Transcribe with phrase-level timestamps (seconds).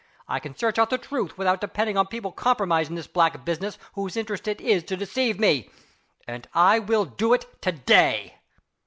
[0.27, 3.77] I can search out the truth, without depending on people compromised in this black business,
[3.93, 5.69] whose interest it is to deceive me.
[6.27, 8.39] And I will do it to day!"